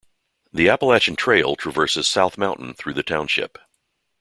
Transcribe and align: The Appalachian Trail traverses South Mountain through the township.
The 0.51 0.67
Appalachian 0.67 1.15
Trail 1.15 1.55
traverses 1.55 2.07
South 2.09 2.35
Mountain 2.35 2.73
through 2.73 2.95
the 2.95 3.03
township. 3.03 3.59